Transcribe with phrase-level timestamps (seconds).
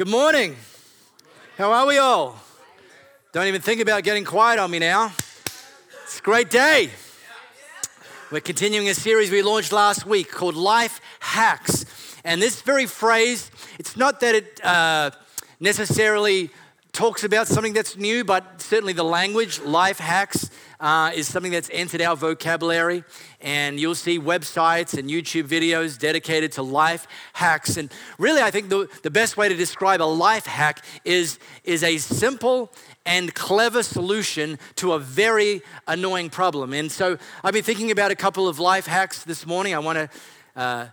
[0.00, 0.56] Good morning.
[1.58, 2.40] How are we all?
[3.32, 5.12] Don't even think about getting quiet on me now.
[6.04, 6.88] It's a great day.
[8.32, 11.84] We're continuing a series we launched last week called Life Hacks.
[12.24, 15.10] And this very phrase, it's not that it uh,
[15.60, 16.48] necessarily
[16.92, 20.50] talks about something that's new, but certainly the language, life hacks,
[20.80, 23.04] uh, is something that's entered our vocabulary.
[23.40, 27.76] And you'll see websites and YouTube videos dedicated to life hacks.
[27.76, 31.82] And really, I think the, the best way to describe a life hack is, is
[31.82, 32.72] a simple
[33.06, 36.72] and clever solution to a very annoying problem.
[36.72, 39.74] And so I've been thinking about a couple of life hacks this morning.
[39.74, 40.08] I want to.
[40.56, 40.86] Uh,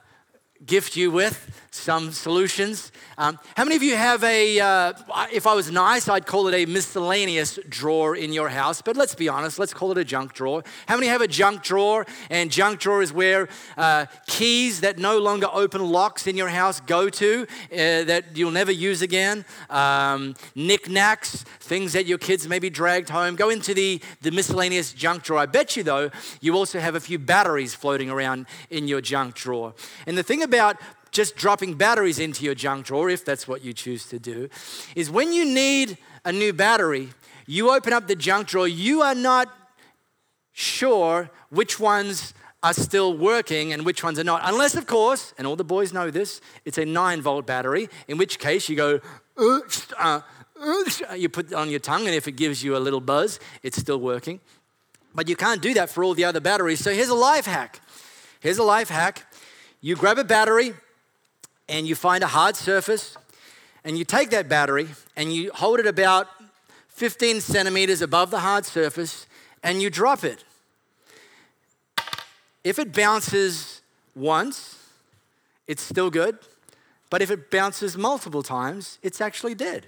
[0.65, 2.91] gift you with some solutions.
[3.17, 4.93] Um, how many of you have a, uh,
[5.31, 9.15] if I was nice, I'd call it a miscellaneous drawer in your house, but let's
[9.15, 10.63] be honest, let's call it a junk drawer.
[10.87, 12.05] How many have a junk drawer?
[12.29, 16.79] And junk drawer is where uh, keys that no longer open locks in your house
[16.81, 19.45] go to, uh, that you'll never use again.
[19.69, 25.23] Um, knickknacks, things that your kids maybe dragged home, go into the, the miscellaneous junk
[25.23, 25.39] drawer.
[25.39, 26.09] I bet you, though,
[26.41, 29.73] you also have a few batteries floating around in your junk drawer.
[30.05, 30.77] And the thing about
[31.11, 34.49] just dropping batteries into your junk drawer, if that's what you choose to do,
[34.95, 37.09] is when you need a new battery,
[37.45, 39.47] you open up the junk drawer, you are not
[40.51, 44.41] sure which ones are still working and which ones are not.
[44.43, 48.17] Unless, of course, and all the boys know this, it's a 9 volt battery, in
[48.17, 48.99] which case you go,
[49.37, 49.61] uh,
[49.99, 50.21] uh,
[51.15, 53.77] you put it on your tongue, and if it gives you a little buzz, it's
[53.77, 54.39] still working.
[55.13, 56.79] But you can't do that for all the other batteries.
[56.79, 57.81] So here's a life hack.
[58.39, 59.25] Here's a life hack.
[59.87, 60.73] You grab a battery
[61.69, 63.15] and you find a hard surface
[63.85, 66.27] and you take that battery and you hold it about
[66.89, 69.27] 15 centimeters above the hard surface
[69.63, 70.43] and you drop it.
[72.65, 73.79] If it bounces
[74.13, 74.77] once,
[75.67, 76.37] it's still good.
[77.09, 79.85] But if it bounces multiple times, it's actually dead.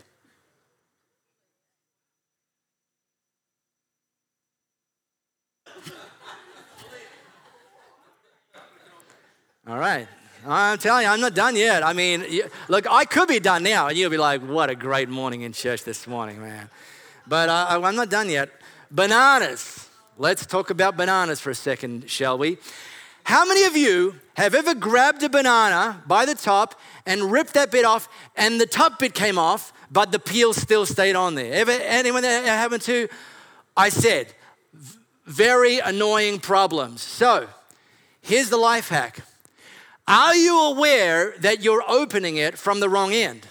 [9.68, 10.08] All right.
[10.48, 11.84] I'm telling you, I'm not done yet.
[11.84, 12.26] I mean,
[12.70, 15.52] look, I could be done now, and you'll be like, what a great morning in
[15.52, 16.70] church this morning, man.
[17.28, 18.50] But uh, I'm not done yet.
[18.90, 19.88] Bananas.
[20.18, 22.58] Let's talk about bananas for a second, shall we?
[23.24, 27.70] How many of you have ever grabbed a banana by the top and ripped that
[27.70, 31.54] bit off, and the top bit came off, but the peel still stayed on there?
[31.54, 33.08] Ever, anyone that happened to?
[33.76, 34.34] I said,
[35.26, 37.02] very annoying problems.
[37.02, 37.48] So,
[38.22, 39.20] here's the life hack
[40.10, 43.46] are you aware that you're opening it from the wrong end?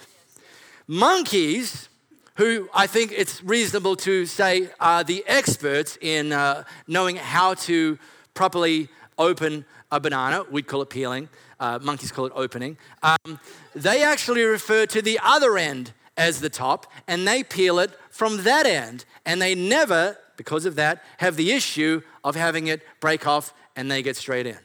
[0.87, 1.87] Monkeys,
[2.35, 7.97] who I think it's reasonable to say are the experts in uh, knowing how to
[8.33, 11.29] properly open a banana, we'd call it peeling,
[11.61, 13.39] uh, monkeys call it opening, um,
[13.73, 18.43] they actually refer to the other end as the top and they peel it from
[18.43, 19.05] that end.
[19.25, 23.89] And they never, because of that, have the issue of having it break off and
[23.89, 24.57] they get straight in.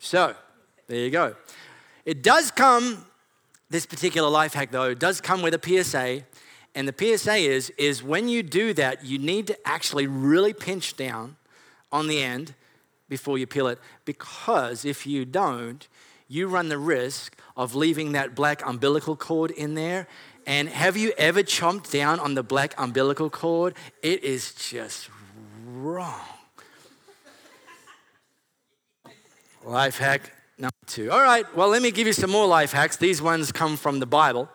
[0.00, 0.34] So,
[0.88, 1.36] there you go.
[2.06, 3.04] It does come,
[3.68, 6.24] this particular life hack though, does come with a PSA.
[6.74, 10.96] And the PSA is, is when you do that, you need to actually really pinch
[10.96, 11.36] down
[11.92, 12.54] on the end
[13.08, 13.78] before you peel it.
[14.04, 15.86] Because if you don't,
[16.26, 20.06] you run the risk of leaving that black umbilical cord in there.
[20.46, 23.74] And have you ever chomped down on the black umbilical cord?
[24.02, 25.10] It is just
[25.66, 26.20] wrong.
[29.64, 31.10] Life hack number two.
[31.10, 32.96] All right, well, let me give you some more life hacks.
[32.96, 34.48] These ones come from the Bible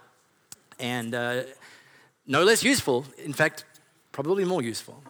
[0.79, 1.43] and uh,
[2.27, 3.63] no less useful, in fact,
[4.11, 5.01] probably more useful.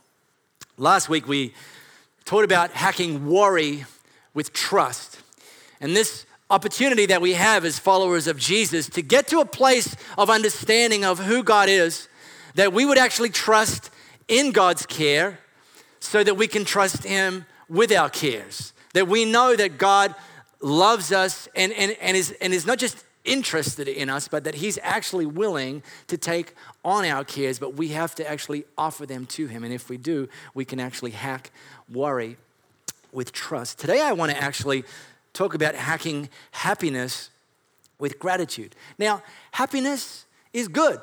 [0.78, 1.54] Last week we
[2.26, 3.86] talked about hacking worry
[4.34, 5.20] with trust.
[5.82, 9.96] And this opportunity that we have as followers of Jesus to get to a place
[10.18, 12.08] of understanding of who God is,
[12.54, 13.90] that we would actually trust
[14.28, 15.40] in God's care
[16.00, 18.74] so that we can trust Him with our cares.
[18.94, 20.14] That we know that God
[20.64, 24.56] loves us and, and, and, is, and is not just interested in us, but that
[24.56, 29.26] He's actually willing to take on our cares, but we have to actually offer them
[29.28, 29.64] to Him.
[29.64, 31.52] And if we do, we can actually hack
[31.92, 32.38] worry
[33.12, 33.80] with trust.
[33.80, 34.84] Today, I want to actually
[35.34, 37.30] talk about hacking happiness
[38.00, 38.76] with gratitude.
[38.98, 39.22] Now,
[39.52, 41.00] happiness is good.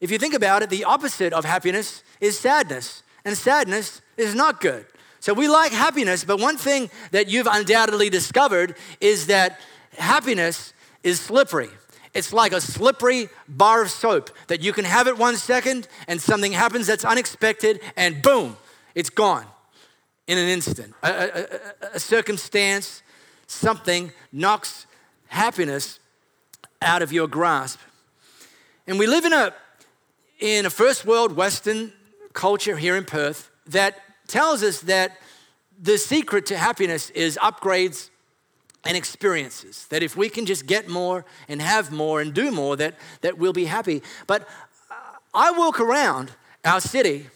[0.00, 4.60] If you think about it, the opposite of happiness is sadness, and sadness is not
[4.60, 4.86] good.
[5.24, 9.58] So we like happiness, but one thing that you've undoubtedly discovered is that
[9.96, 11.70] happiness is slippery.
[12.12, 16.20] It's like a slippery bar of soap that you can have it one second and
[16.20, 18.58] something happens that's unexpected and boom,
[18.94, 19.46] it's gone
[20.26, 20.92] in an instant.
[21.02, 21.46] A, a,
[21.94, 23.02] a circumstance,
[23.46, 24.86] something knocks
[25.28, 26.00] happiness
[26.82, 27.80] out of your grasp.
[28.86, 29.54] And we live in a,
[30.38, 31.94] in a first world Western
[32.34, 35.18] culture here in Perth that tells us that
[35.80, 38.10] the secret to happiness is upgrades
[38.84, 39.86] and experiences.
[39.88, 43.38] That if we can just get more and have more and do more, that, that
[43.38, 44.02] we'll be happy.
[44.26, 44.42] But
[44.90, 44.94] uh,
[45.32, 46.32] I walk around
[46.64, 47.26] our city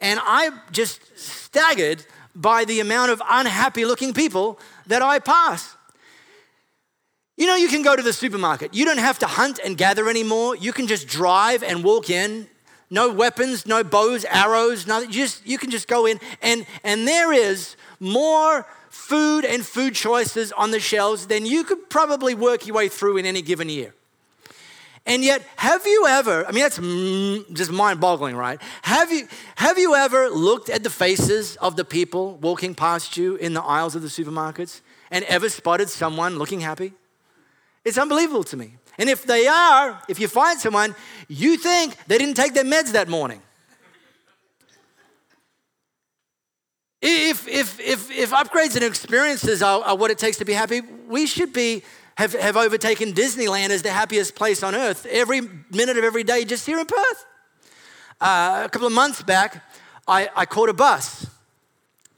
[0.00, 2.04] and I'm just staggered
[2.34, 5.76] by the amount of unhappy looking people that I pass.
[7.36, 8.74] You know, you can go to the supermarket.
[8.74, 10.56] You don't have to hunt and gather anymore.
[10.56, 12.48] You can just drive and walk in.
[12.90, 15.10] No weapons, no bows, arrows, nothing.
[15.10, 19.94] You, just, you can just go in, and, and there is more food and food
[19.94, 23.68] choices on the shelves than you could probably work your way through in any given
[23.68, 23.94] year.
[25.08, 26.76] And yet, have you ever, I mean, that's
[27.54, 28.60] just mind boggling, right?
[28.82, 29.26] Have you,
[29.56, 33.62] have you ever looked at the faces of the people walking past you in the
[33.62, 36.92] aisles of the supermarkets and ever spotted someone looking happy?
[37.88, 38.74] It's unbelievable to me.
[38.98, 40.94] And if they are, if you find someone,
[41.28, 43.40] you think they didn't take their meds that morning.
[47.00, 50.82] If, if, if, if upgrades and experiences are, are what it takes to be happy,
[51.06, 51.82] we should be
[52.16, 56.44] have, have overtaken Disneyland as the happiest place on earth every minute of every day
[56.44, 57.24] just here in Perth.
[58.20, 59.64] Uh, a couple of months back,
[60.08, 61.26] I, I caught a bus.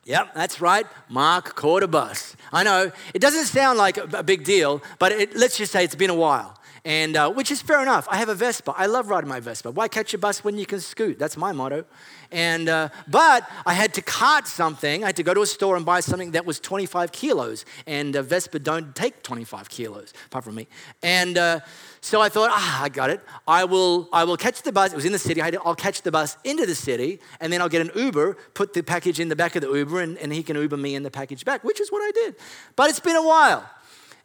[0.05, 0.87] Yep, that's right.
[1.11, 2.34] Mark caught a bus.
[2.52, 5.94] I know it doesn't sound like a big deal, but it, let's just say it's
[5.94, 8.06] been a while and uh, which is fair enough.
[8.11, 8.73] I have a Vespa.
[8.76, 9.70] I love riding my Vespa.
[9.70, 11.19] Why catch a bus when you can scoot?
[11.19, 11.85] That's my motto.
[12.32, 15.02] And uh, but I had to cart something.
[15.02, 18.17] I had to go to a store and buy something that was 25 kilos, and
[18.17, 20.69] uh, Vespa don't take 25 kilos, apart from me.
[21.02, 21.61] And uh,
[22.00, 23.20] so I thought, ah, I got it.
[23.47, 24.93] I will, I will catch the bus.
[24.93, 25.43] It was in the city.
[25.43, 28.73] I will catch the bus into the city, and then I'll get an Uber, put
[28.73, 31.02] the package in the back of the Uber, and, and he can Uber me in
[31.02, 32.37] the package back, which is what I did.
[32.75, 33.69] But it's been a while.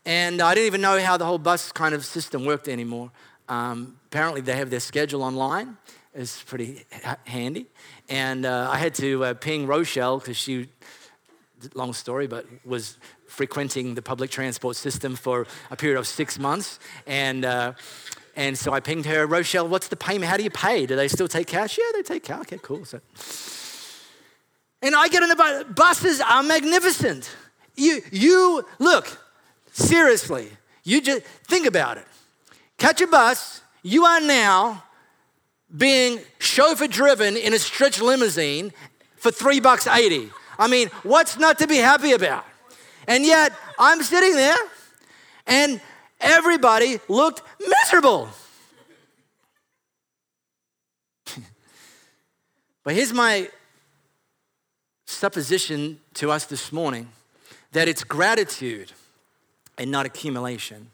[0.05, 3.11] And I didn't even know how the whole bus kind of system worked anymore.
[3.49, 5.77] Um, apparently, they have their schedule online.
[6.13, 6.85] It's pretty
[7.25, 7.65] handy.
[8.07, 10.69] And uh, I had to uh, ping Rochelle because she,
[11.73, 12.97] long story, but was
[13.27, 16.79] frequenting the public transport system for a period of six months.
[17.07, 17.73] And, uh,
[18.35, 20.29] and so I pinged her, Rochelle, what's the payment?
[20.29, 20.85] How do you pay?
[20.85, 21.77] Do they still take cash?
[21.77, 22.41] Yeah, they take cash.
[22.41, 22.85] Okay, cool.
[22.85, 22.99] So,
[24.81, 25.63] and I get on the bus.
[25.75, 27.29] Buses are magnificent.
[27.75, 29.19] You, you look,
[29.75, 30.47] Seriously,
[30.85, 32.07] you just think about it.
[32.77, 34.85] Catch a bus, you are now
[35.75, 38.71] being chauffeur driven in a stretch limousine
[39.17, 40.29] for three bucks 80.
[40.57, 42.45] I mean, what's not to be happy about?
[43.07, 44.57] And yet, I'm sitting there
[45.47, 45.79] and
[46.19, 48.29] everybody looked miserable.
[52.83, 53.49] but here's my
[55.05, 57.09] supposition to us this morning
[57.71, 58.91] that it's gratitude
[59.77, 60.89] and not accumulation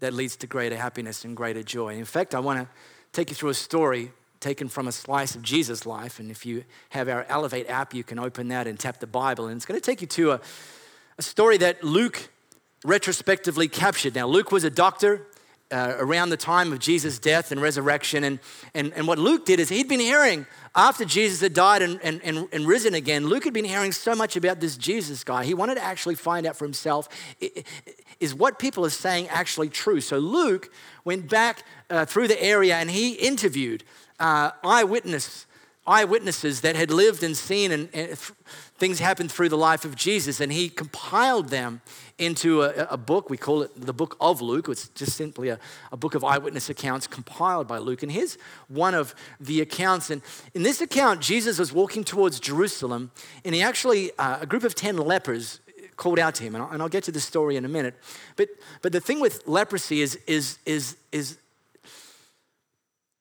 [0.00, 1.94] that leads to greater happiness and greater joy.
[1.94, 2.68] In fact, I want to
[3.12, 6.18] take you through a story taken from a slice of Jesus' life.
[6.18, 9.46] And if you have our Elevate app, you can open that and tap the Bible.
[9.46, 10.40] And it's going to take you to a,
[11.18, 12.30] a story that Luke
[12.84, 14.14] retrospectively captured.
[14.14, 15.26] Now, Luke was a doctor.
[15.72, 18.24] Uh, around the time of Jesus' death and resurrection.
[18.24, 18.40] And,
[18.74, 20.44] and, and what Luke did is he'd been hearing
[20.74, 24.16] after Jesus had died and, and, and, and, risen again, Luke had been hearing so
[24.16, 25.44] much about this Jesus guy.
[25.44, 27.08] He wanted to actually find out for himself
[28.20, 30.00] is what people are saying actually true?
[30.00, 30.72] So Luke
[31.04, 33.82] went back uh, through the area and he interviewed
[34.20, 35.46] uh, eyewitness,
[35.86, 38.16] eyewitnesses that had lived and seen and, and
[38.76, 41.82] things happened through the life of Jesus, and he compiled them
[42.18, 43.28] into a, a, book.
[43.28, 44.68] We call it the Book of Luke.
[44.68, 45.58] It's just simply a,
[45.92, 48.02] a, book of eyewitness accounts compiled by Luke.
[48.02, 50.10] And here's one of the accounts.
[50.10, 50.22] And
[50.54, 53.10] in this account, Jesus was walking towards Jerusalem,
[53.44, 55.60] and he actually, uh, a group of 10 lepers
[55.96, 56.54] called out to him.
[56.54, 57.94] And I'll, and I'll get to the story in a minute.
[58.36, 58.48] But,
[58.80, 61.36] but the thing with leprosy is, is, is, is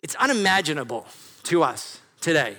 [0.01, 1.05] it's unimaginable
[1.43, 2.55] to us today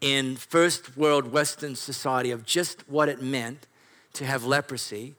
[0.00, 3.66] in first world Western society of just what it meant
[4.14, 5.14] to have leprosy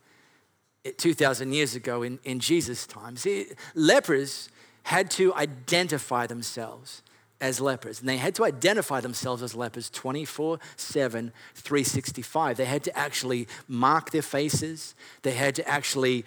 [0.97, 3.15] 2,000 years ago in, in Jesus' time.
[3.15, 4.49] See, lepers
[4.83, 7.01] had to identify themselves
[7.39, 7.99] as lepers.
[7.99, 12.57] And they had to identify themselves as lepers 24 7, 365.
[12.57, 16.25] They had to actually mark their faces, they had to actually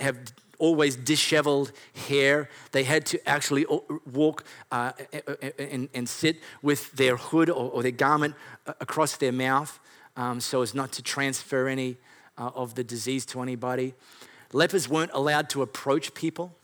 [0.00, 0.18] have
[0.62, 1.72] always disheveled
[2.06, 2.48] hair.
[2.70, 3.66] They had to actually
[4.12, 4.92] walk uh,
[5.58, 8.36] and, and, sit with their hood or, or, their garment
[8.80, 9.80] across their mouth
[10.16, 11.96] um, so as not to transfer any
[12.38, 13.94] uh, of the disease to anybody.
[14.52, 16.54] Lepers weren't allowed to approach people.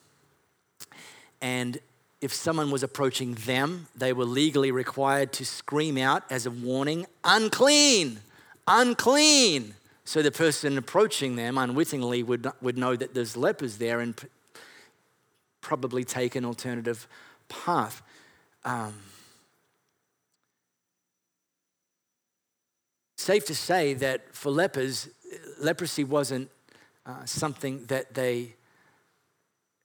[1.41, 1.79] And
[2.21, 7.07] if someone was approaching them, they were legally required to scream out as a warning,
[7.25, 8.21] unclean,
[8.69, 9.75] unclean.
[10.09, 14.19] So the person approaching them unwittingly would, would know that there's lepers there and
[15.61, 17.07] probably take an alternative
[17.51, 18.01] path.
[18.65, 18.95] Um,
[23.19, 25.11] safe to say that for lepers,
[25.61, 26.49] leprosy wasn't
[27.05, 28.55] uh, something that they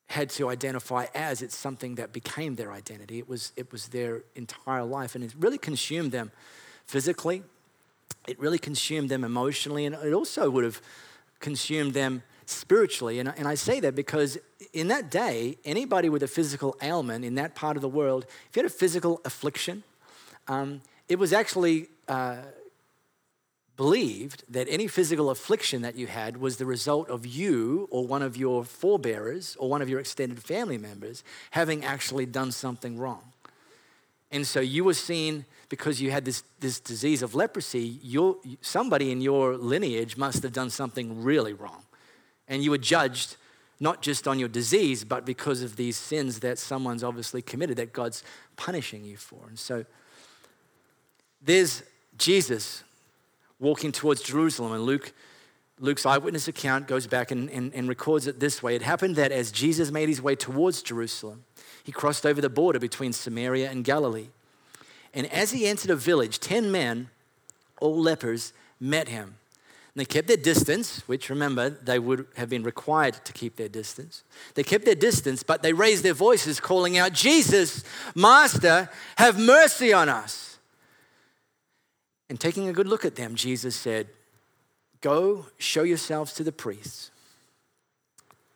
[0.08, 4.22] had to identify as it's something that became their identity it was it was their
[4.36, 6.32] entire life and it really consumed them
[6.86, 7.42] physically
[8.28, 10.82] it really consumed them emotionally and it also would have
[11.40, 14.38] consumed them spiritually and, and i say that because
[14.74, 18.56] in that day anybody with a physical ailment in that part of the world if
[18.56, 19.84] you had a physical affliction
[20.48, 22.38] um, it was actually uh,
[23.76, 28.22] believed that any physical affliction that you had was the result of you or one
[28.22, 33.33] of your forebearers or one of your extended family members having actually done something wrong.
[34.34, 39.12] And so you were seen because you had this, this disease of leprosy, your, somebody
[39.12, 41.84] in your lineage must have done something really wrong.
[42.48, 43.38] And you were judged
[43.80, 47.94] not just on your disease, but because of these sins that someone's obviously committed that
[47.94, 48.24] God's
[48.56, 49.40] punishing you for.
[49.48, 49.86] And so
[51.42, 51.84] there's
[52.18, 52.84] Jesus
[53.60, 54.74] walking towards Jerusalem.
[54.74, 55.14] And Luke,
[55.80, 59.32] Luke's eyewitness account goes back and, and, and records it this way It happened that
[59.32, 61.44] as Jesus made his way towards Jerusalem,
[61.84, 64.30] he crossed over the border between Samaria and Galilee.
[65.14, 67.10] And as he entered a village, 10 men,
[67.80, 69.36] all lepers, met him.
[69.94, 73.70] And they kept their distance, which remember, they would have been required to keep their
[73.70, 74.24] distance.
[74.56, 77.84] They kept their distance, but they raised their voices, calling out, Jesus,
[78.16, 80.58] Master, have mercy on us.
[82.30, 84.08] And taking a good look at them, Jesus said,
[85.02, 87.12] Go show yourselves to the priests.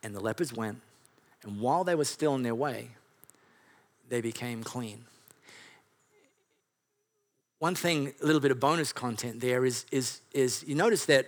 [0.02, 0.80] And the lepers went,
[1.44, 2.88] and while they were still on their way,
[4.08, 5.04] they became clean.
[7.58, 11.26] One thing, a little bit of bonus content there is, is, is you notice that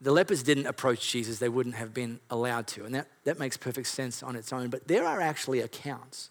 [0.00, 2.84] the lepers didn't approach Jesus, they wouldn't have been allowed to.
[2.84, 4.68] And that, that makes perfect sense on its own.
[4.68, 6.30] But there are actually accounts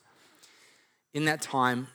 [1.13, 1.87] in that time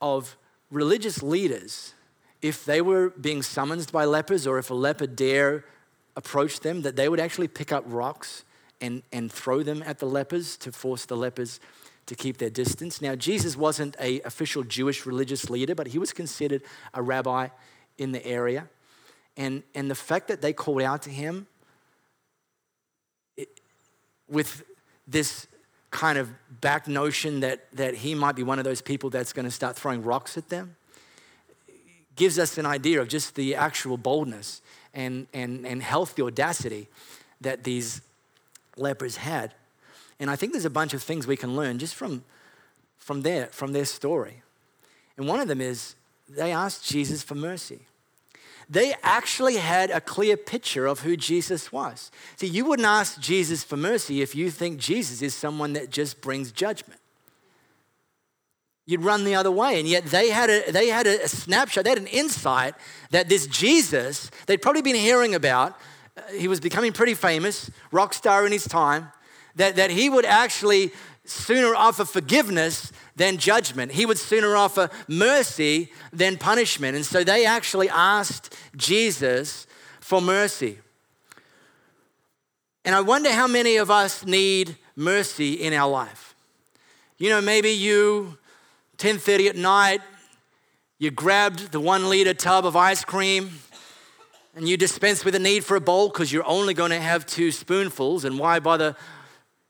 [0.00, 0.36] of
[0.70, 1.94] religious leaders
[2.42, 5.64] if they were being summoned by lepers or if a leper dare
[6.16, 8.44] approach them, that they would actually pick up rocks
[8.80, 11.58] and, and throw them at the lepers to force the lepers
[12.06, 13.00] to keep their distance.
[13.00, 17.48] Now, Jesus wasn't a official Jewish religious leader, but he was considered a rabbi
[17.98, 18.68] in the area.
[19.36, 21.46] And, and the fact that they called out to him
[23.36, 23.60] it,
[24.28, 24.64] with
[25.08, 25.46] this
[25.90, 26.28] kind of
[26.60, 29.76] back notion that, that he might be one of those people that's going to start
[29.76, 30.76] throwing rocks at them
[32.16, 34.60] gives us an idea of just the actual boldness
[34.92, 36.88] and, and, and healthy audacity
[37.40, 38.00] that these
[38.76, 39.54] lepers had.
[40.20, 42.24] And I think there's a bunch of things we can learn just from,
[42.96, 44.42] from, their, from their story.
[45.16, 45.94] And one of them is
[46.28, 47.80] they asked Jesus for mercy.
[48.70, 52.10] They actually had a clear picture of who Jesus was.
[52.36, 56.20] See, you wouldn't ask Jesus for mercy if you think Jesus is someone that just
[56.22, 57.00] brings judgment
[58.86, 59.78] you'd run the other way.
[59.78, 62.74] And yet they had a, they had a snapshot, they had an insight
[63.10, 65.78] that this Jesus they'd probably been hearing about,
[66.16, 69.10] uh, he was becoming pretty famous, rock star in his time,
[69.56, 70.92] that, that he would actually
[71.24, 73.92] sooner offer forgiveness than judgment.
[73.92, 76.96] He would sooner offer mercy than punishment.
[76.96, 79.66] And so they actually asked Jesus
[80.00, 80.78] for mercy.
[82.84, 86.34] And I wonder how many of us need mercy in our life.
[87.16, 88.36] You know, maybe you
[88.98, 90.02] 10:30 at night,
[90.98, 93.60] you grabbed the one liter tub of ice cream
[94.54, 97.26] and you dispense with the need for a bowl because you're only going to have
[97.26, 98.24] two spoonfuls.
[98.24, 98.94] And why bother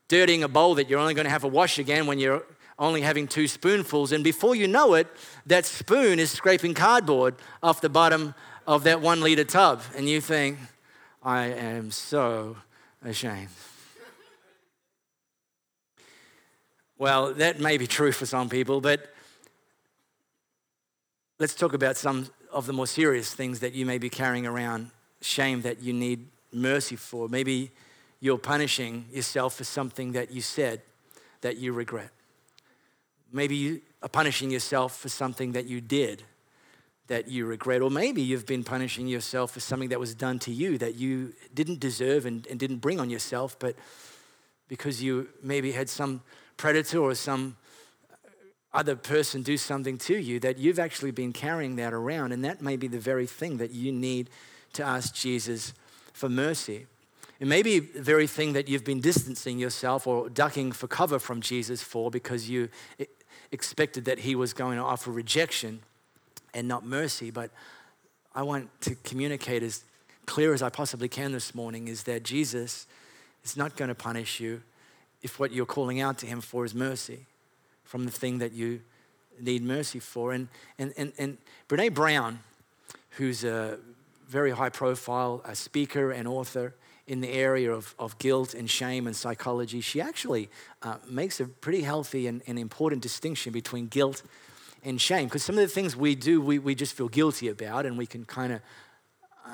[0.07, 2.43] dirtying a bowl that you're only going to have to wash again when you're
[2.77, 4.11] only having two spoonfuls?
[4.11, 5.07] And before you know it,
[5.45, 8.35] that spoon is scraping cardboard off the bottom
[8.67, 9.81] of that one liter tub.
[9.95, 10.57] And you think,
[11.23, 12.57] I am so
[13.03, 13.49] ashamed.
[16.97, 19.11] Well, that may be true for some people, but
[21.37, 24.91] Let's talk about some of the more serious things that you may be carrying around,
[25.19, 27.27] shame that you need mercy for.
[27.27, 27.71] Maybe
[28.25, 30.81] you're punishing yourself for something that you said
[31.41, 32.09] that you regret.
[33.31, 36.23] Maybe you are punishing yourself for something that you did
[37.05, 37.83] that you regret.
[37.83, 41.33] Or maybe you've been punishing yourself for something that was done to you that you
[41.53, 43.75] didn't deserve and, and didn't bring on yourself, but
[44.67, 46.23] because you maybe had some
[46.57, 47.55] predator or some
[48.73, 52.31] other person do something to you that you've actually been carrying that around.
[52.31, 54.31] And that may be the very thing that you need
[54.73, 55.75] to ask Jesus
[56.11, 56.87] for mercy.
[57.39, 61.19] It may be the very thing that you've been distancing yourself or ducking for cover
[61.19, 62.69] from Jesus for because you
[63.51, 65.81] expected that he was going to offer rejection
[66.53, 67.31] and not mercy.
[67.31, 67.51] But
[68.33, 69.83] I want to communicate as
[70.25, 72.87] clear as I possibly can this morning is that Jesus
[73.43, 74.61] is not going to punish you
[75.21, 77.25] if what you're calling out to Him for is mercy
[77.83, 78.81] from the thing that you
[79.39, 80.31] need mercy for.
[80.31, 80.47] And,
[80.79, 81.37] and, and, and
[81.67, 82.39] Brene Brown,
[83.11, 83.77] who's a
[84.27, 86.73] very high profile speaker and author
[87.07, 90.49] in the area of, of guilt and shame and psychology, she actually
[90.81, 94.23] uh, makes a pretty healthy and, and important distinction between guilt
[94.83, 95.25] and shame.
[95.25, 98.05] Because some of the things we do, we, we just feel guilty about, and we
[98.05, 98.61] can kind of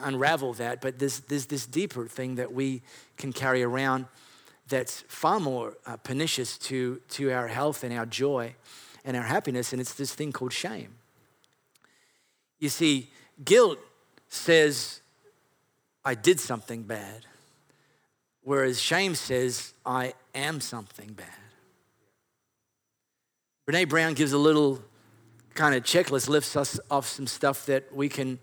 [0.04, 0.80] unravel that.
[0.80, 2.82] But there's, there's this deeper thing that we
[3.18, 4.06] can carry around
[4.70, 8.56] that's far more uh, pernicious to, to our health and our joy
[9.04, 10.96] and our happiness, and it's this thing called shame.
[12.60, 13.10] You see,
[13.44, 13.80] guilt
[14.30, 15.02] says,
[16.06, 17.26] I did something bad,
[18.44, 21.28] whereas shame says, I am something bad.
[23.68, 24.82] Brene Brown gives a little
[25.54, 28.40] kind of checklist, lifts us off some stuff that we can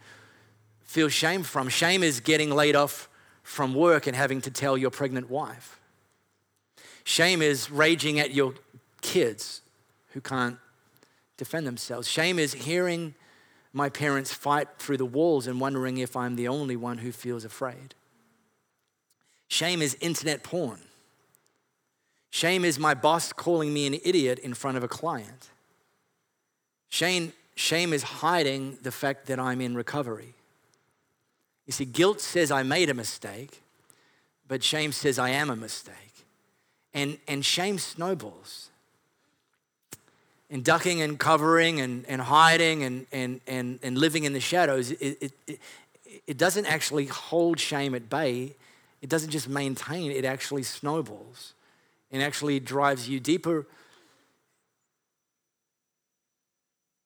[0.85, 1.69] feel shame from.
[1.69, 3.09] Shame is getting laid off
[3.43, 5.81] from work and having to tell your pregnant wife.
[7.05, 8.55] Shame is raging at your
[9.01, 9.63] kids
[10.13, 10.59] who can't
[11.37, 12.09] defend themselves.
[12.09, 13.15] Shame is hearing
[13.73, 17.45] my parents fight through the walls and wondering if I'm the only one who feels
[17.45, 17.95] afraid.
[19.49, 20.81] Shame is internet porn.
[22.31, 25.49] Shame is my boss calling me an idiot in front of a client.
[26.91, 30.35] Shame, shame is hiding the fact that I'm in recovery.
[31.67, 33.63] You see, guilt says I made a mistake,
[34.47, 35.95] but shame says I am a mistake.
[36.95, 38.71] And, and shame snowballs.
[40.51, 44.91] And ducking and covering and, and hiding and, and, and, and living in the shadows,
[44.93, 45.61] it, it,
[46.27, 48.55] it doesn't actually hold shame at bay.
[49.01, 51.55] It doesn't just maintain, it actually snowballs
[52.11, 53.67] and actually drives you deeper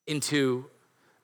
[0.07, 0.67] into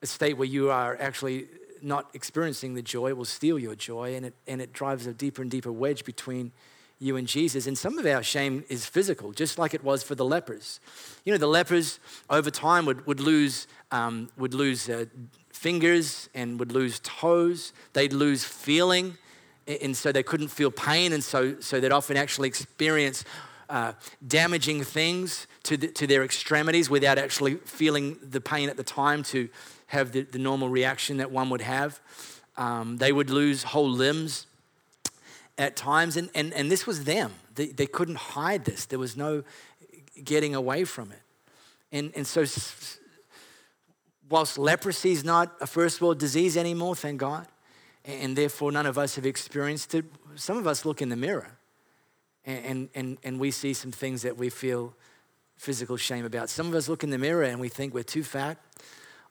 [0.02, 1.46] a state where you are actually
[1.82, 3.08] not experiencing the joy.
[3.08, 6.04] It will steal your joy and it, and it drives a deeper and deeper wedge
[6.04, 6.52] between
[6.98, 7.66] you and Jesus.
[7.66, 10.80] And some of our shame is physical, just like it was for the lepers.
[11.24, 15.04] You know, the lepers over time would, would lose, um, would lose uh,
[15.52, 17.72] fingers and would lose toes.
[17.92, 19.16] They'd lose feeling,
[19.68, 23.24] and so they couldn't feel pain, and so, so they'd often actually experience
[23.68, 23.92] uh,
[24.26, 29.22] damaging things to, the, to their extremities without actually feeling the pain at the time
[29.22, 29.48] to
[29.88, 32.00] have the, the normal reaction that one would have.
[32.56, 34.46] Um, they would lose whole limbs
[35.58, 37.32] at times, and, and, and this was them.
[37.54, 39.44] They, they couldn't hide this, there was no
[40.24, 41.20] getting away from it.
[41.92, 42.44] And, and so,
[44.28, 47.46] whilst leprosy is not a first world disease anymore, thank God,
[48.08, 51.58] and therefore none of us have experienced it, some of us look in the mirror
[52.44, 54.94] and, and, and we see some things that we feel
[55.56, 56.48] physical shame about.
[56.48, 58.56] Some of us look in the mirror and we think we're too fat,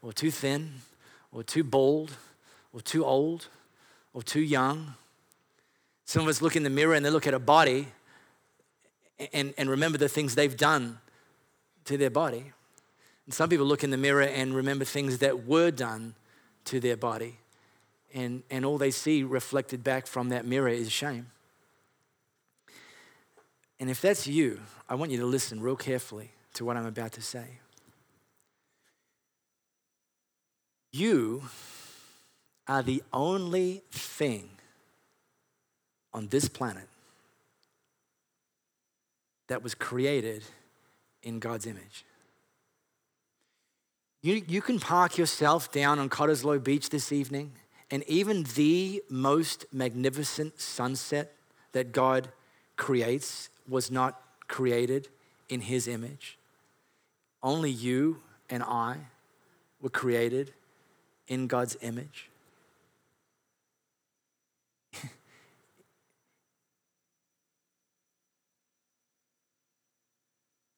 [0.01, 0.73] or too thin,
[1.31, 2.11] or too bold,
[2.71, 3.47] or too old,
[4.13, 4.93] or too young,
[6.07, 7.85] some of us look in the mirror and they look at a body
[9.33, 10.99] and, and remember the things they've done
[11.83, 12.53] to their body.
[13.25, 16.15] And some people look in the mirror and remember things that were done
[16.63, 17.35] to their body.
[18.13, 21.27] And, and all they see reflected back from that mirror is shame.
[23.79, 27.11] And if that's you, I want you to listen real carefully to what I'm about
[27.13, 27.59] to say.
[30.91, 31.43] You
[32.67, 34.49] are the only thing
[36.13, 36.87] on this planet
[39.47, 40.43] that was created
[41.23, 42.05] in God's image.
[44.21, 47.53] You, you can park yourself down on Cottesloe Beach this evening,
[47.89, 51.33] and even the most magnificent sunset
[51.71, 52.29] that God
[52.75, 55.07] creates was not created
[55.49, 56.37] in His image.
[57.41, 58.97] Only you and I
[59.81, 60.53] were created
[61.27, 62.29] in God's image.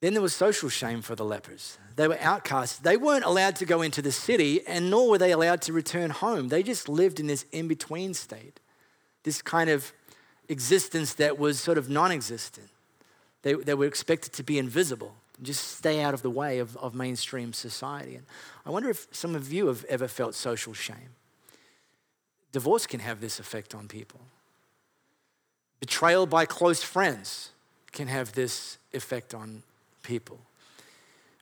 [0.01, 1.77] Then there was social shame for the lepers.
[1.95, 2.79] They were outcasts.
[2.79, 6.09] They weren't allowed to go into the city, and nor were they allowed to return
[6.09, 6.47] home.
[6.47, 8.59] They just lived in this in between state,
[9.23, 9.91] this kind of
[10.47, 12.69] existence that was sort of non existent.
[13.41, 16.95] They, they were expected to be invisible, just stay out of the way of, of
[16.95, 18.15] mainstream society.
[18.15, 18.25] And
[18.65, 21.15] I wonder if some of you have ever felt social shame.
[22.51, 24.21] Divorce can have this effect on people,
[25.79, 27.51] betrayal by close friends
[27.91, 29.63] can have this effect on
[30.09, 30.39] people.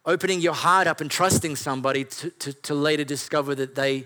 [0.06, 4.06] Opening your heart up and trusting somebody to, to, to later discover that they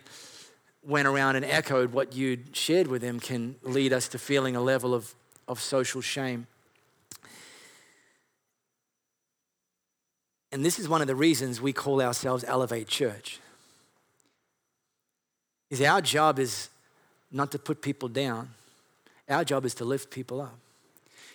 [0.83, 4.61] went around and echoed what you'd shared with them can lead us to feeling a
[4.61, 5.15] level of,
[5.47, 6.45] of social shame.
[10.51, 13.39] And this is one of the reasons we call ourselves Elevate Church.
[15.71, 16.69] Is our job is
[17.31, 18.49] not to put people down.
[19.27, 20.57] Our job is to lift people up.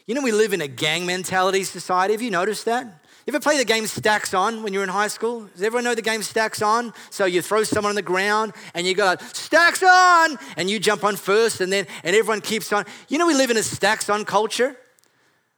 [0.06, 2.14] You know, we live in a gang mentality society.
[2.14, 2.84] Have you noticed that?
[2.84, 5.48] You ever play the game Stacks On when you were in high school?
[5.52, 6.94] Does everyone know the game Stacks On?
[7.10, 10.38] So you throw someone on the ground and you go, Stacks On!
[10.56, 12.84] And you jump on first and then and everyone keeps on.
[13.08, 14.76] You know, we live in a Stacks On culture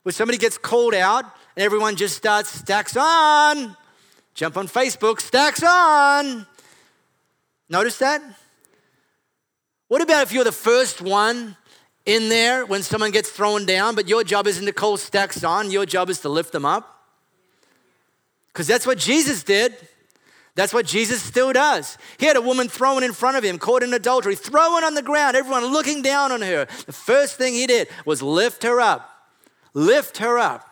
[0.03, 3.77] where somebody gets called out and everyone just starts Stacks On.
[4.33, 6.47] Jump on Facebook, Stacks On.
[7.69, 8.23] Notice that?
[9.89, 11.55] What about if you're the first one
[12.09, 15.71] in there when someone gets thrown down, but your job isn't to call stacks on,
[15.71, 17.05] your job is to lift them up?
[18.51, 19.77] Because that's what Jesus did.
[20.55, 21.99] That's what Jesus still does.
[22.18, 25.03] He had a woman thrown in front of him, caught in adultery, thrown on the
[25.03, 26.64] ground, everyone looking down on her.
[26.87, 29.09] The first thing he did was lift her up.
[29.75, 30.66] Lift her up.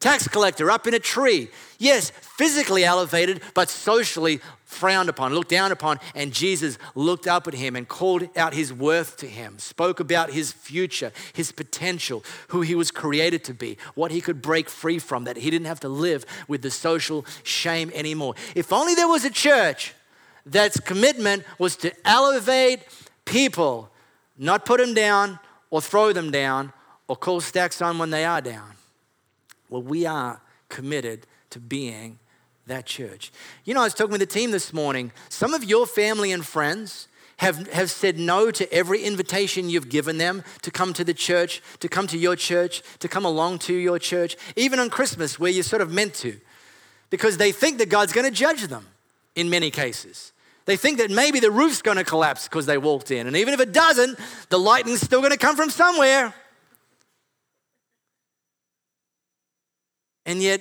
[0.00, 1.48] Tax collector up in a tree.
[1.78, 7.54] Yes, physically elevated, but socially frowned upon, looked down upon, and Jesus looked up at
[7.54, 12.60] him and called out his worth to him, spoke about his future, his potential, who
[12.60, 15.80] he was created to be, what he could break free from, that he didn't have
[15.80, 18.34] to live with the social shame anymore.
[18.54, 19.94] If only there was a church
[20.44, 22.80] that's commitment was to elevate
[23.24, 23.90] people,
[24.36, 26.74] not put them down or throw them down
[27.08, 28.72] or call stacks on when they are down.
[29.70, 32.18] Well, we are committed to being
[32.68, 33.32] that church.
[33.64, 35.12] You know, I was talking with the team this morning.
[35.28, 40.18] Some of your family and friends have, have said no to every invitation you've given
[40.18, 43.74] them to come to the church, to come to your church, to come along to
[43.74, 46.38] your church, even on Christmas where you're sort of meant to,
[47.10, 48.86] because they think that God's going to judge them
[49.34, 50.32] in many cases.
[50.66, 53.26] They think that maybe the roof's going to collapse because they walked in.
[53.26, 54.18] And even if it doesn't,
[54.50, 56.34] the lightning's still going to come from somewhere.
[60.26, 60.60] And yet,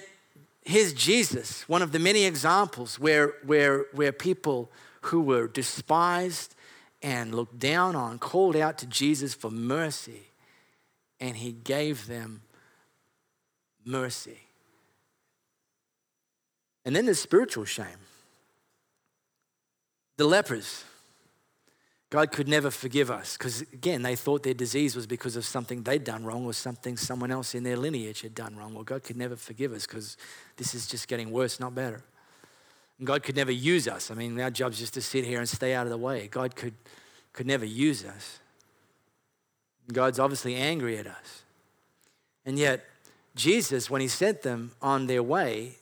[0.68, 4.70] here's Jesus, one of the many examples where, where, where people
[5.02, 6.56] who were despised
[7.02, 10.28] and looked down on called out to Jesus for mercy,
[11.22, 12.42] and he gave them
[13.86, 14.40] mercy.
[16.84, 18.04] And then there's spiritual shame.
[20.18, 20.84] The lepers
[22.10, 25.84] God could never forgive us because, again, they thought their disease was because of something
[25.84, 28.74] they'd done wrong or something someone else in their lineage had done wrong.
[28.74, 30.16] Well, God could never forgive us because
[30.56, 32.02] this is just getting worse, not better.
[32.98, 34.10] And God could never use us.
[34.10, 36.28] I mean, our job's just to sit here and stay out of the way.
[36.30, 36.76] God could,
[37.34, 38.40] could never use us.
[39.92, 41.44] God's obviously angry at us.
[42.46, 42.86] And yet,
[43.36, 45.74] Jesus, when he sent them on their way,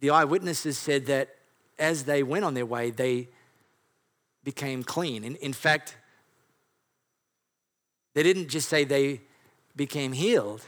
[0.00, 1.36] the eyewitnesses said that
[1.78, 3.28] as they went on their way, they
[4.44, 5.24] became clean.
[5.24, 5.96] In, in fact,
[8.14, 9.20] they didn't just say they
[9.74, 10.62] became healed,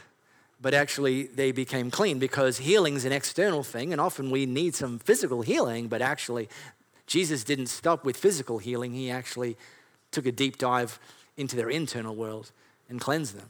[0.61, 4.75] but actually they became clean because healing is an external thing, and often we need
[4.75, 6.49] some physical healing, but actually,
[7.05, 8.93] Jesus didn't stop with physical healing.
[8.93, 9.57] He actually
[10.11, 10.99] took a deep dive
[11.37, 12.51] into their internal world
[12.89, 13.49] and cleansed them.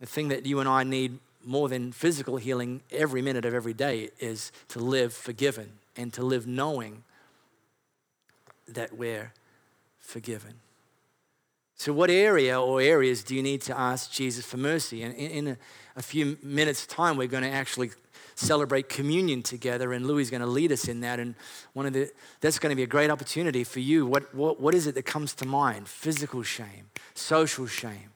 [0.00, 3.74] The thing that you and I need more than physical healing every minute of every
[3.74, 7.02] day is to live forgiven and to live knowing
[8.68, 9.32] that we're
[10.08, 10.54] forgiven.
[11.76, 15.02] So, what area or areas do you need to ask Jesus for mercy?
[15.02, 15.56] And in,
[15.96, 17.90] a, few minutes' time, we're going to actually
[18.34, 21.20] celebrate communion together, and Louis is going to lead us in that.
[21.20, 21.34] And
[21.74, 24.06] one of the that's going to be a great opportunity for you.
[24.06, 25.88] What, what, what is it that comes to mind?
[25.88, 28.10] Physical shame, social shame,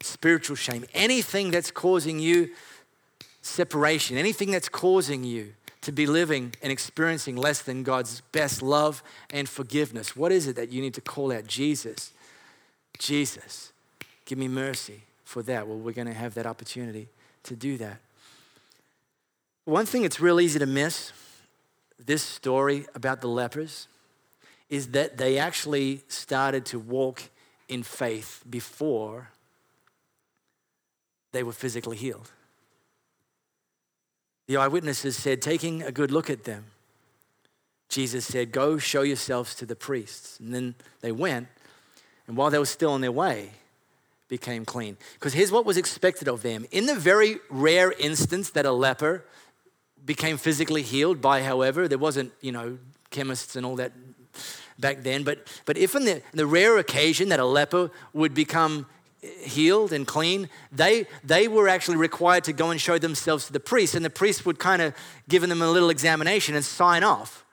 [0.00, 2.50] spiritual shame, anything that's causing you
[3.42, 5.54] separation, anything that's causing you
[5.84, 10.16] to be living and experiencing less than God's best love and forgiveness?
[10.16, 11.46] What is it that you need to call out?
[11.46, 12.12] Jesus,
[12.98, 13.72] Jesus,
[14.24, 15.66] give me mercy for that.
[15.66, 17.08] Well, we're going to have that opportunity
[17.44, 17.98] to do that.
[19.64, 21.12] One thing it's real easy to miss
[22.04, 23.88] this story about the lepers
[24.68, 27.22] is that they actually started to walk
[27.68, 29.30] in faith before
[31.32, 32.30] they were physically healed.
[34.46, 36.66] The eyewitnesses said, taking a good look at them,
[37.88, 40.38] Jesus said, Go show yourselves to the priests.
[40.40, 41.48] And then they went,
[42.26, 43.50] and while they were still on their way,
[44.28, 44.96] became clean.
[45.14, 46.66] Because here's what was expected of them.
[46.70, 49.24] In the very rare instance that a leper
[50.04, 52.78] became physically healed by, however, there wasn't, you know,
[53.10, 53.92] chemists and all that
[54.78, 58.86] back then, but, but if in the, the rare occasion that a leper would become
[59.42, 63.60] healed and clean, they, they were actually required to go and show themselves to the
[63.60, 63.94] priest.
[63.94, 64.94] And the priest would kind of
[65.28, 67.44] give them a little examination and sign off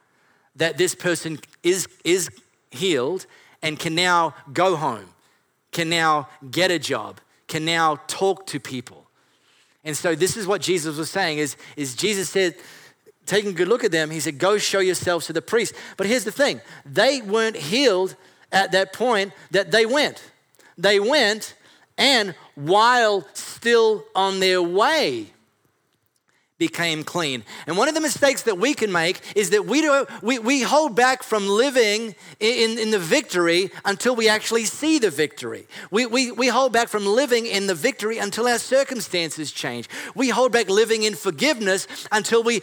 [0.55, 2.29] that this person is, is
[2.71, 3.25] healed
[3.61, 5.05] and can now go home,
[5.71, 9.07] can now get a job, can now talk to people.
[9.83, 12.55] And so this is what Jesus was saying is, is Jesus said,
[13.25, 15.73] taking a good look at them, he said, go show yourselves to the priest.
[15.97, 18.15] But here's the thing, they weren't healed
[18.51, 20.31] at that point that they went.
[20.77, 21.55] They went
[21.97, 25.31] and while still on their way
[26.61, 27.43] became clean.
[27.65, 30.61] And one of the mistakes that we can make is that we, do, we, we
[30.61, 35.65] hold back from living in, in the victory until we actually see the victory.
[35.89, 39.89] We, we, we hold back from living in the victory until our circumstances change.
[40.13, 42.61] We hold back living in forgiveness until we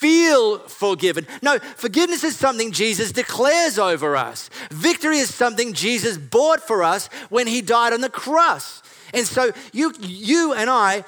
[0.00, 1.26] feel forgiven.
[1.42, 4.48] No, forgiveness is something Jesus declares over us.
[4.70, 8.82] Victory is something Jesus bought for us when he died on the cross.
[9.12, 11.04] And so you, you and I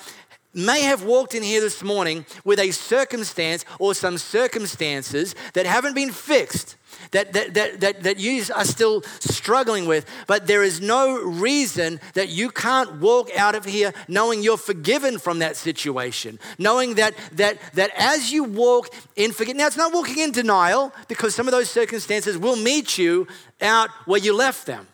[0.52, 5.94] may have walked in here this morning with a circumstance or some circumstances that haven't
[5.94, 6.76] been fixed,
[7.12, 12.00] that, that, that, that, that you are still struggling with, but there is no reason
[12.14, 17.14] that you can't walk out of here knowing you're forgiven from that situation, knowing that,
[17.32, 21.46] that, that as you walk in forgiveness, now it's not walking in denial because some
[21.46, 23.26] of those circumstances will meet you
[23.60, 24.86] out where you left them.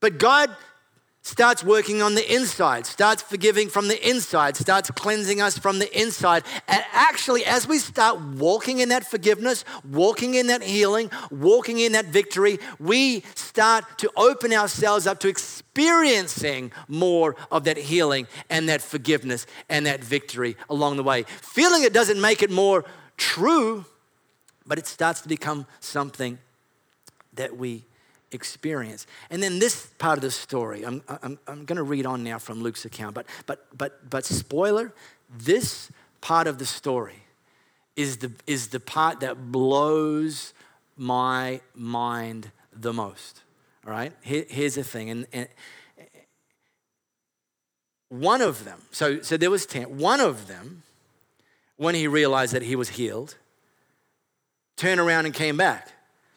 [0.00, 0.54] But God
[1.24, 5.98] starts working on the inside, starts forgiving from the inside, starts cleansing us from the
[5.98, 6.44] inside.
[6.68, 11.92] And actually, as we start walking in that forgiveness, walking in that healing, walking in
[11.92, 18.68] that victory, we start to open ourselves up to experiencing more of that healing and
[18.68, 21.22] that forgiveness and that victory along the way.
[21.40, 22.84] Feeling it doesn't make it more
[23.16, 23.86] true,
[24.66, 26.38] but it starts to become something
[27.32, 27.82] that we
[28.34, 29.06] experience.
[29.30, 32.38] And then this part of the story, I'm, I'm, I'm going to read on now
[32.38, 34.92] from Luke's account, but, but, but, but spoiler,
[35.30, 37.22] this part of the story
[37.96, 40.52] is the, is the part that blows
[40.96, 43.42] my mind the most.
[43.86, 44.12] All right?
[44.22, 45.10] Here, here's the thing.
[45.10, 45.48] And, and
[48.08, 50.82] one of them, so, so there was 10, one of them,
[51.76, 53.36] when he realized that he was healed,
[54.76, 55.92] turned around and came back,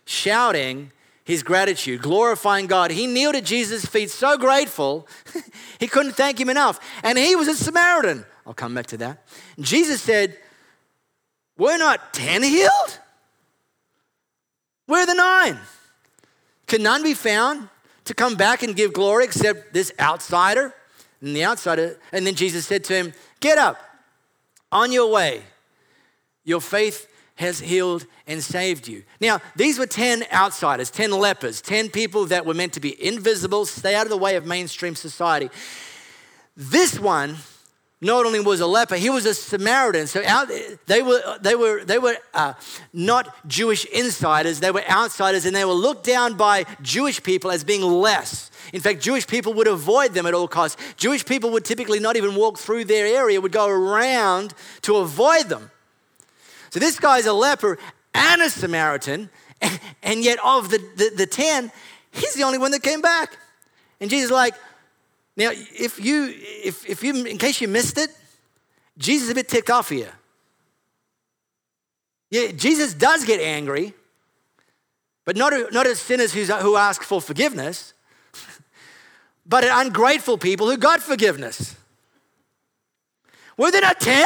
[0.06, 0.92] shouting,
[1.28, 2.90] his gratitude, glorifying God.
[2.90, 5.06] He kneeled at Jesus' feet, so grateful,
[5.80, 6.80] he couldn't thank him enough.
[7.04, 8.26] And he was a Samaritan.
[8.46, 9.28] I'll come back to that.
[9.60, 10.38] Jesus said,
[11.58, 13.00] We're not 10 healed?
[14.86, 15.60] Where are the nine?
[16.66, 17.68] Can none be found
[18.06, 20.74] to come back and give glory except this outsider?
[21.20, 23.82] And the outsider, and then Jesus said to him, Get up,
[24.72, 25.44] on your way.
[26.46, 27.06] Your faith
[27.38, 29.04] has healed and saved you.
[29.22, 33.66] Now, these were 10 outsiders, 10 lepers, 10 people that were meant to be invisible,
[33.66, 35.50] stay out of the way of mainstream society.
[36.56, 37.38] This one
[38.00, 40.06] not only was a leper, he was a Samaritan.
[40.06, 40.52] So out,
[40.86, 42.54] they were, they were, they were uh,
[42.94, 47.64] not Jewish insiders, they were outsiders, and they were looked down by Jewish people as
[47.64, 48.52] being less.
[48.72, 50.82] In fact, Jewish people would avoid them at all costs.
[50.96, 55.50] Jewish people would typically not even walk through their area, would go around to avoid
[55.50, 55.72] them.
[56.70, 57.78] So this guy's a leper
[58.14, 59.30] and a Samaritan,
[60.04, 61.72] and yet of the, the, the 10,
[62.12, 63.38] he's the only one that came back.
[64.00, 64.54] And Jesus like,
[65.36, 68.10] now, if you, if, if you, in case you missed it,
[68.98, 70.12] Jesus is a bit ticked off here.
[72.32, 73.94] Yeah, Jesus does get angry,
[75.26, 77.94] but not, not at sinners who ask for forgiveness,
[79.46, 81.76] but at ungrateful people who got forgiveness.
[83.56, 84.26] Were there not 10?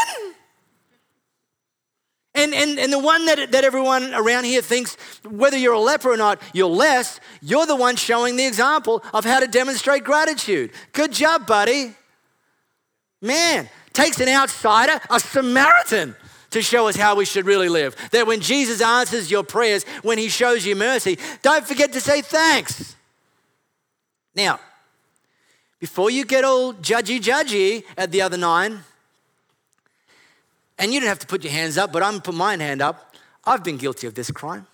[2.54, 6.12] And, and, and the one that, that everyone around here thinks, whether you're a leper
[6.12, 10.72] or not, you're less, you're the one showing the example of how to demonstrate gratitude.
[10.94, 11.96] Good job, buddy.
[13.22, 16.16] Man, takes an outsider, a Samaritan,
[16.50, 17.96] to show us how we should really live.
[18.12, 22.22] That when Jesus answers your prayers, when he shows you mercy, don't forget to say
[22.22, 22.96] thanks.
[24.36, 24.60] Now,
[25.80, 28.82] before you get all judgy judgy at the other nine,
[30.82, 33.16] and you don't have to put your hands up, but I'm put my hand up.
[33.46, 34.66] I've been guilty of this crime.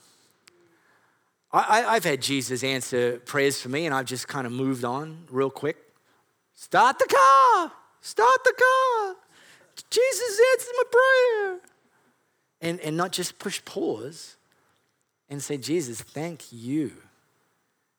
[1.52, 5.26] I, have had Jesus answer prayers for me, and I've just kind of moved on
[5.30, 5.78] real quick.
[6.54, 7.72] Start the car.
[8.02, 9.16] Start the car.
[9.90, 11.60] Jesus answered my prayer.
[12.62, 14.38] And, and not just push pause
[15.30, 16.92] and say, Jesus, thank you.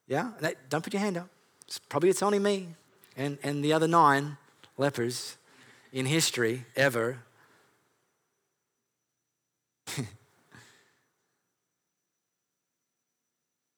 [0.07, 0.31] Yeah?
[0.69, 1.29] Don't put your hand up.
[1.67, 2.69] It's probably it's only me
[3.15, 4.37] and, and the other nine
[4.77, 5.37] lepers
[5.93, 7.19] in history ever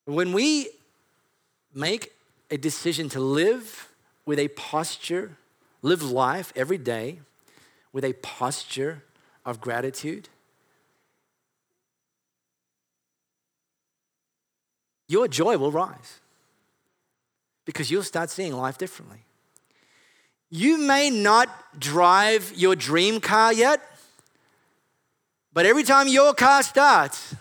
[0.04, 0.68] when we
[1.74, 2.12] make
[2.50, 3.88] a decision to live
[4.26, 5.36] with a posture,
[5.82, 7.20] live life every day
[7.92, 9.02] with a posture
[9.44, 10.28] of gratitude,
[15.08, 16.20] your joy will rise
[17.64, 19.24] because you'll start seeing life differently.
[20.50, 21.48] You may not
[21.78, 23.80] drive your dream car yet,
[25.52, 27.34] but every time your car starts,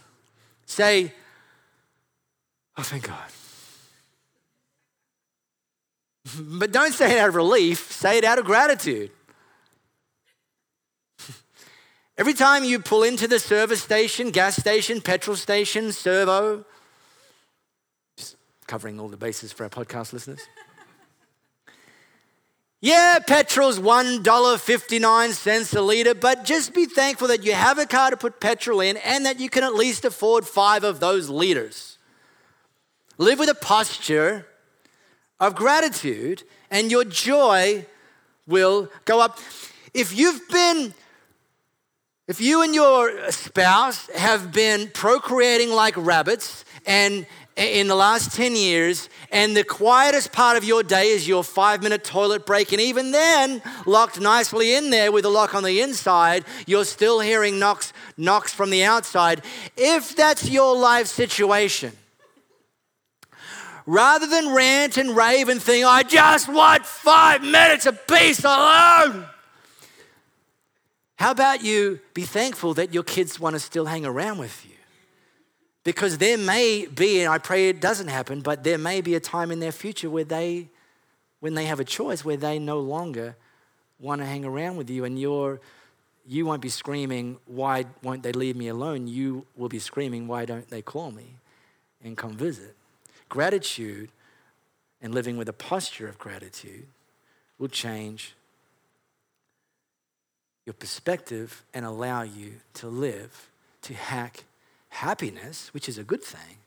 [0.65, 1.13] say,
[2.77, 3.29] Oh, thank God.
[6.39, 9.11] But don't say it out of relief, say it out of gratitude.
[12.17, 16.65] Every time you pull into the service station, gas station, petrol station, servo,
[18.17, 20.41] just covering all the bases for our podcast listeners.
[22.83, 28.17] Yeah, petrol's $1.59 a litre, but just be thankful that you have a car to
[28.17, 31.99] put petrol in and that you can at least afford five of those litres.
[33.19, 34.47] Live with a posture
[35.39, 36.41] of gratitude,
[36.71, 37.85] and your joy
[38.47, 39.37] will go up.
[39.93, 40.95] If you've been,
[42.27, 48.55] if you and your spouse have been procreating like rabbits and in the last 10
[48.55, 52.81] years, and the quietest part of your day is your five minute toilet break, and
[52.81, 57.59] even then, locked nicely in there with a lock on the inside, you're still hearing
[57.59, 59.41] knocks, knocks from the outside.
[59.75, 61.91] If that's your life situation,
[63.85, 69.25] rather than rant and rave and think, I just want five minutes of peace alone.
[71.17, 74.70] How about you be thankful that your kids want to still hang around with you?
[75.83, 79.19] Because there may be, and I pray it doesn't happen, but there may be a
[79.19, 80.67] time in their future where they,
[81.39, 83.35] when they have a choice, where they no longer
[83.99, 85.59] want to hang around with you and you're,
[86.27, 89.07] you won't be screaming, why won't they leave me alone?
[89.07, 91.35] You will be screaming, why don't they call me
[92.03, 92.75] and come visit?
[93.29, 94.09] Gratitude
[95.01, 96.85] and living with a posture of gratitude
[97.57, 98.35] will change
[100.65, 103.49] your perspective and allow you to live,
[103.81, 104.43] to hack
[104.91, 106.57] happiness, which is a good thing,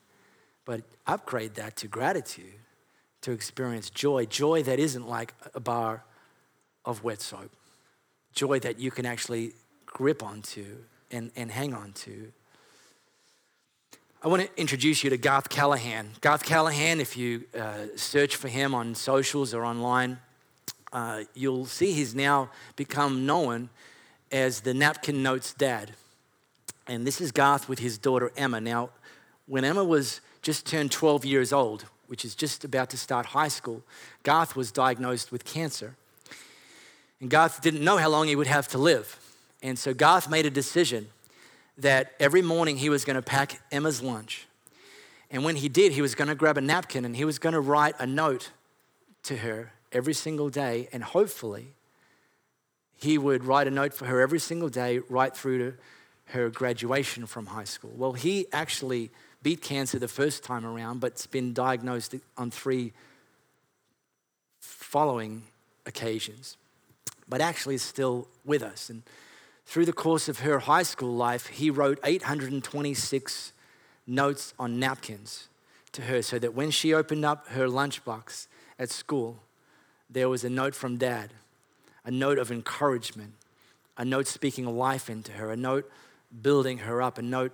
[0.64, 2.58] but upgrade that to gratitude,
[3.20, 6.02] to experience joy, joy that isn't like a bar
[6.84, 7.50] of wet soap,
[8.32, 9.52] joy that you can actually
[9.86, 10.64] grip onto
[11.10, 12.32] and, and hang on to.
[14.22, 16.08] I want to introduce you to Garth Callahan.
[16.22, 20.18] Garth Callahan, if you uh, search for him on socials or online,
[20.94, 23.68] uh, you'll see he's now become known
[24.32, 25.92] as the Napkin Notes dad.
[26.86, 28.60] And this is Garth with his daughter Emma.
[28.60, 28.90] Now,
[29.46, 33.48] when Emma was just turned 12 years old, which is just about to start high
[33.48, 33.82] school,
[34.22, 35.96] Garth was diagnosed with cancer.
[37.20, 39.18] And Garth didn't know how long he would have to live.
[39.62, 41.08] And so Garth made a decision
[41.78, 44.46] that every morning he was going to pack Emma's lunch.
[45.30, 47.54] And when he did, he was going to grab a napkin and he was going
[47.54, 48.50] to write a note
[49.24, 50.88] to her every single day.
[50.92, 51.68] And hopefully,
[52.96, 55.76] he would write a note for her every single day, right through to
[56.34, 57.92] her graduation from high school.
[57.96, 59.10] Well, he actually
[59.42, 62.92] beat cancer the first time around, but's been diagnosed on three
[64.60, 65.44] following
[65.86, 66.56] occasions,
[67.28, 68.90] but actually is still with us.
[68.90, 69.02] And
[69.64, 73.52] through the course of her high school life, he wrote 826
[74.06, 75.48] notes on napkins
[75.92, 79.38] to her so that when she opened up her lunchbox at school,
[80.10, 81.30] there was a note from dad,
[82.04, 83.34] a note of encouragement,
[83.96, 85.90] a note speaking life into her, a note
[86.42, 87.52] building her up, a note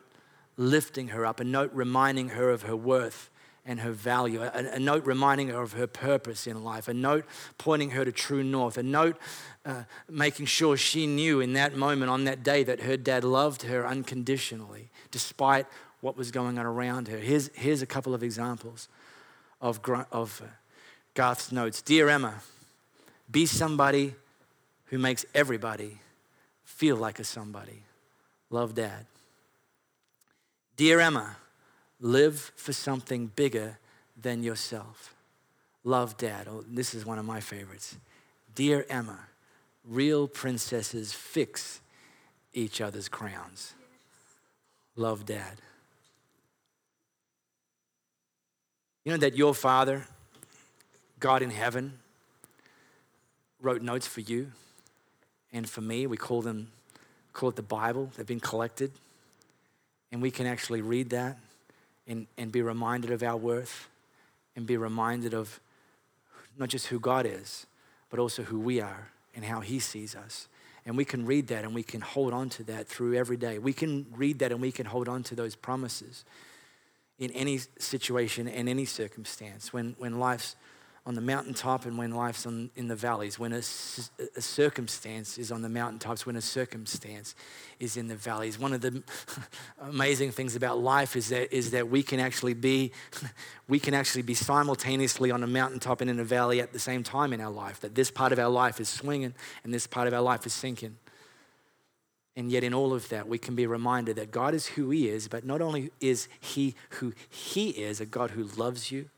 [0.56, 3.30] lifting her up, a note reminding her of her worth
[3.64, 7.24] and her value, a, a, note reminding her of her purpose in life, a note
[7.58, 9.16] pointing her to true north, a note
[9.66, 13.62] uh, making sure she knew in that moment, on that day, that her dad loved
[13.62, 15.66] her unconditionally, despite
[16.00, 17.18] what was going on around her.
[17.18, 18.88] Here's, here's a couple of examples
[19.60, 20.42] of, of
[21.14, 22.40] Garth's notes Dear Emma,
[23.30, 24.14] be somebody
[24.86, 26.00] who makes everybody
[26.64, 27.82] feel like a somebody.
[28.50, 29.06] Love dad.
[30.76, 31.36] Dear Emma,
[32.00, 33.78] live for something bigger
[34.20, 35.14] than yourself.
[35.84, 36.48] Love dad.
[36.50, 37.96] Oh, this is one of my favorites.
[38.54, 39.18] Dear Emma,
[39.84, 41.80] real princesses fix
[42.52, 43.74] each other's crowns.
[44.96, 45.60] Love dad.
[49.04, 50.06] You know that your father,
[51.18, 51.98] God in heaven,
[53.62, 54.52] wrote notes for you
[55.52, 56.06] and for me.
[56.06, 56.72] We call them
[57.32, 58.10] call it the Bible.
[58.16, 58.92] They've been collected.
[60.12, 61.38] And we can actually read that
[62.06, 63.88] and, and be reminded of our worth
[64.56, 65.60] and be reminded of
[66.58, 67.66] not just who God is,
[68.10, 70.48] but also who we are and how He sees us.
[70.84, 73.58] And we can read that and we can hold on to that through every day.
[73.58, 76.24] We can read that and we can hold on to those promises
[77.18, 79.72] in any situation, in any circumstance.
[79.72, 80.56] When, when life's
[81.06, 83.62] on the mountaintop and when life's on, in the valleys, when a,
[84.36, 87.34] a, circumstance is on the mountaintops, when a circumstance
[87.78, 88.58] is in the valleys.
[88.58, 89.02] One of the
[89.80, 92.92] amazing things about life is that, is that we can actually be,
[93.68, 97.02] we can actually be simultaneously on a mountaintop and in a valley at the same
[97.02, 97.80] time in our life.
[97.80, 99.34] That this part of our life is swinging
[99.64, 100.98] and this part of our life is sinking.
[102.36, 105.08] And yet, in all of that, we can be reminded that God is who He
[105.08, 109.10] is, but not only is He who He is, a God who loves you,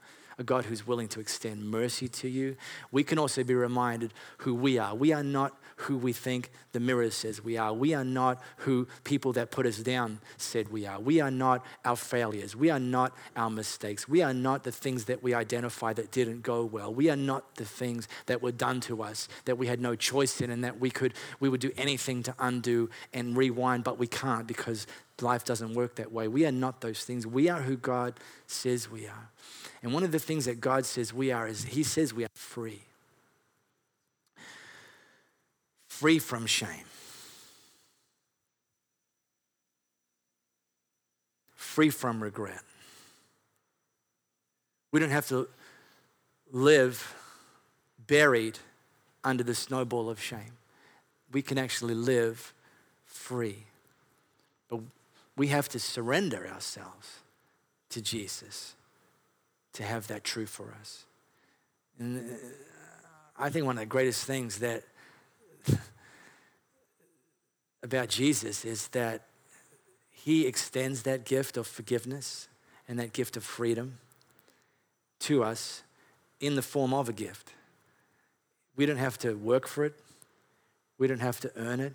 [0.42, 2.56] a God who's willing to extend mercy to you.
[2.90, 4.92] We can also be reminded who we are.
[4.94, 7.72] We are not who we think the mirror says we are.
[7.72, 11.00] We are not who people that put us down said we are.
[11.00, 12.54] We are not our failures.
[12.56, 14.08] We are not our mistakes.
[14.08, 16.92] We are not the things that we identify that didn't go well.
[16.92, 20.40] We are not the things that were done to us that we had no choice
[20.40, 24.06] in and that we could we would do anything to undo and rewind, but we
[24.06, 24.86] can't because
[25.22, 26.28] life doesn't work that way.
[26.28, 27.26] We are not those things.
[27.26, 28.14] We are who God
[28.46, 29.30] says we are.
[29.82, 32.30] And one of the things that God says we are is He says we are
[32.34, 32.82] free.
[35.88, 36.84] Free from shame.
[41.54, 42.62] Free from regret.
[44.90, 45.48] We don't have to
[46.50, 47.14] live
[48.06, 48.58] buried
[49.24, 50.58] under the snowball of shame.
[51.32, 52.52] We can actually live
[53.06, 53.64] free.
[55.36, 57.20] We have to surrender ourselves
[57.90, 58.74] to Jesus
[59.74, 61.04] to have that true for us.
[61.98, 62.34] And uh,
[63.38, 64.82] I think one of the greatest things that
[67.82, 69.22] about Jesus is that
[70.10, 72.48] he extends that gift of forgiveness
[72.86, 73.98] and that gift of freedom
[75.20, 75.82] to us
[76.40, 77.54] in the form of a gift.
[78.76, 79.94] We don't have to work for it.
[80.98, 81.94] We don't have to earn it.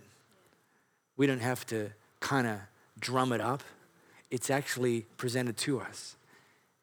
[1.15, 2.59] We don't have to kind of
[2.99, 3.63] drum it up.
[4.29, 6.15] It's actually presented to us.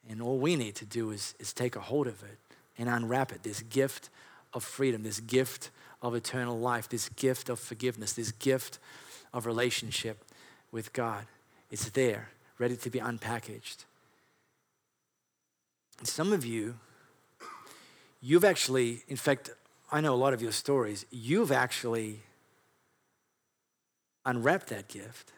[0.08, 2.38] And all we need to do is, is take a hold of it
[2.78, 4.10] and unwrap it this gift
[4.52, 5.70] of freedom, this gift
[6.02, 8.78] of eternal life, this gift of forgiveness, this gift
[9.32, 10.24] of relationship
[10.70, 11.26] with God.
[11.70, 13.84] It's there, ready to be unpackaged.
[15.98, 16.76] And some of you,
[18.20, 19.50] you've actually, in fact,
[19.90, 22.20] I know a lot of your stories, you've actually
[24.24, 25.32] unwrapped that gift.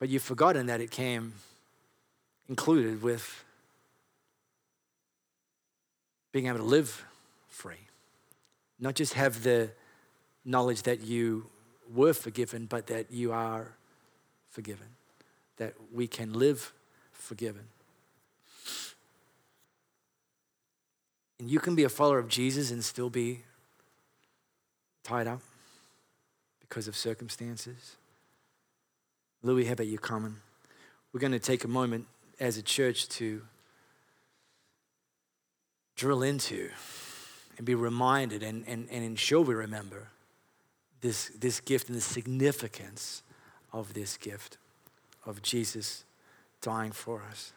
[0.00, 1.34] But you've forgotten that it came
[2.48, 3.44] included with
[6.32, 7.04] being able to live
[7.48, 7.86] free.
[8.80, 9.70] Not just have the
[10.44, 11.46] knowledge that you
[11.94, 13.68] were forgiven, but that you are
[14.48, 14.86] forgiven,
[15.58, 16.72] that we can live
[17.12, 17.64] forgiven.
[21.38, 23.40] And you can be a follower of Jesus and still be
[25.02, 25.40] tied up
[26.60, 27.96] because of circumstances.
[29.42, 30.36] Louis, how about you coming?
[31.12, 32.06] We're going to take a moment
[32.38, 33.42] as a church to
[35.96, 36.70] drill into
[37.56, 40.08] and be reminded and, and, and ensure we remember
[41.00, 43.22] this, this gift and the significance
[43.72, 44.58] of this gift
[45.24, 46.04] of Jesus
[46.60, 47.52] dying for us.